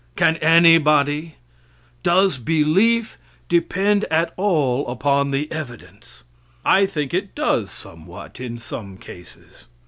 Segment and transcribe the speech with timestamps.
[0.15, 1.35] Can anybody?
[2.01, 6.23] Does belief depend at all upon the evidence?
[6.65, 9.65] I think it does somewhat in some cases.